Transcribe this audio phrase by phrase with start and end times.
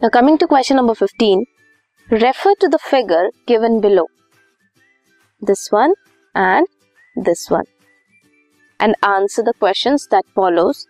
[0.00, 1.44] Now coming to question number 15,
[2.10, 4.06] refer to the figure given below.
[5.40, 5.94] This one
[6.34, 6.66] and
[7.16, 7.64] this one.
[8.80, 10.86] And answer the questions that follows.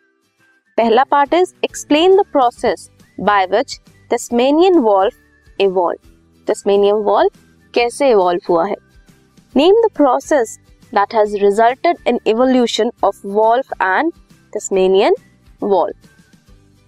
[0.78, 2.88] पहला part is explain the process
[3.18, 3.78] by which
[4.10, 5.14] Tasmanian wolf
[5.58, 6.06] evolved.
[6.46, 7.36] Tasmanian wolf
[7.74, 8.76] कैसे evolve हुआ है?
[9.56, 10.58] Name the process
[10.92, 14.12] that has resulted in evolution of wolf and
[14.54, 15.14] Tasmanian
[15.60, 15.96] wolf.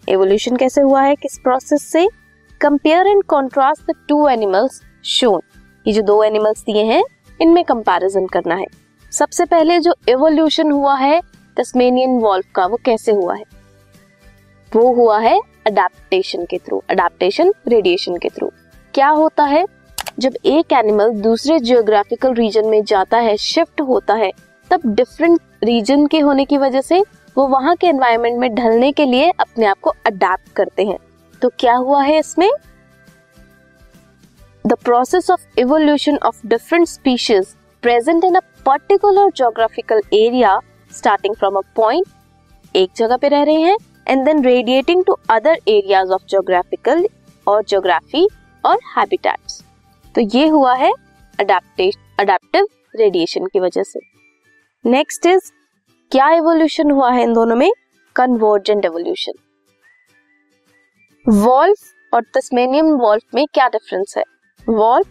[0.09, 2.07] Evolution कैसे हुआ है, किस process से?
[2.61, 5.41] Compare and contrast the two animals shown
[5.87, 7.03] ये जो दो एनिमल्स दिए हैं,
[7.41, 8.65] इनमें कंपैरिजन करना है।
[9.11, 11.21] सबसे पहले जो एवोल्यूशन हुआ है
[11.57, 13.43] तस्मेनियन वॉल्व का, वो कैसे हुआ है?
[14.71, 18.51] वो हुआ है अडेप्टेशन के थ्रू अडेप्टेशन रेडिएशन के थ्रू
[18.93, 19.65] क्या होता है?
[20.19, 24.31] जब एक एनिमल दूसरे जियोग्राफिकल रीजन में जाता है शिफ्ट होता है,
[24.71, 27.03] तब डिफरेंट रीजन के होने की वजह से
[27.37, 30.97] वो वहाँ के एनवायरमेंट में ढलने के लिए अपने आप को अडेप्ट करते हैं।
[31.41, 32.49] तो क्या हुआ है इसमें?
[34.65, 40.59] The process of evolution of different species present in a particular geographical area
[40.91, 43.77] starting from a point एक जगह पे रह रहे हैं
[44.07, 47.07] and then radiating to other areas of geographical
[47.47, 48.27] और जोग्राफी
[48.63, 49.63] और हैबिटेट्स
[50.15, 50.91] तो ये हुआ है
[51.39, 53.99] अडेप्टिव रेडिएशन की वजह से।
[54.85, 55.51] नेक्स्ट इज़
[56.11, 57.71] क्या एवोल्यूशन हुआ है इन दोनों में?
[58.15, 59.33] कन्वर्जेंट एवोल्यूशन
[61.25, 64.23] वॉल्फ और तस्मेनियम वॉल्फ में क्या डिफरेंस है?
[64.69, 65.07] वॉल्फ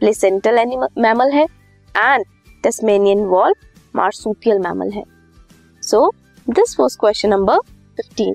[0.00, 0.58] प्लेसेंटल
[0.98, 2.24] मैमल है and
[2.64, 3.56] Tasmanian wolf
[3.96, 5.02] marsupial mammal है.
[5.82, 6.10] So
[6.46, 7.58] this was question number
[7.96, 8.34] fifteen